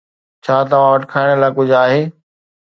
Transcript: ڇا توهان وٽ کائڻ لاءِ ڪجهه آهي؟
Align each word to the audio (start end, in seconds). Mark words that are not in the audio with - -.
ڇا 0.43 0.57
توهان 0.71 0.89
وٽ 0.97 1.01
کائڻ 1.11 1.27
لاءِ 1.43 1.55
ڪجهه 1.61 1.79
آهي؟ 1.83 2.01